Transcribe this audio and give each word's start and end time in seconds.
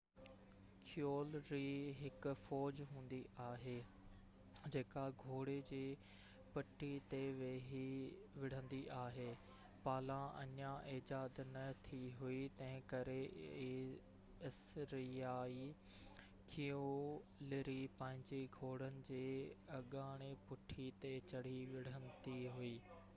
cavalry 0.91 1.65
هڪ 1.97 2.31
فوج 2.43 2.79
هوندي 2.93 3.17
آهي 3.47 3.73
جيڪا 4.75 5.03
گھوڙي 5.25 5.57
جي 5.67 5.81
پٺي 6.55 6.89
تي 7.11 7.19
ويهي 7.41 7.83
وڙھندي 8.45 8.79
آھي 9.01 9.27
پالان 9.85 10.25
اڃان 10.45 10.89
ايجاد 10.95 11.43
نه 11.51 11.67
ٿي 11.89 12.01
هئي 12.23 12.39
تنهنڪري 12.61 13.21
اسريائي 14.51 15.69
ڪيولري 16.55 17.79
پنهنجي 18.01 18.43
گهوڙن 18.57 19.01
جي 19.11 19.23
اگهاڙي 19.81 20.33
پٺي 20.51 20.91
تي 21.05 21.17
چڙهي 21.33 21.59
وڙهندي 21.77 22.39
هئي 22.59 22.75